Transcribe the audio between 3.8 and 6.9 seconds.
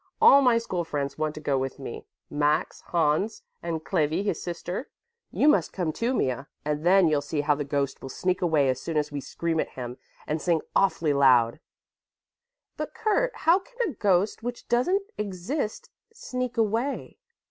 Clevi, his sister. You must come, too, Mea, and